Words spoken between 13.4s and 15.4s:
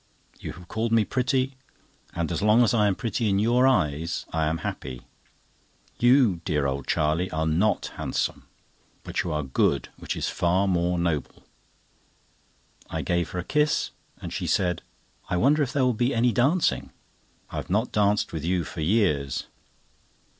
kiss, and she said: "I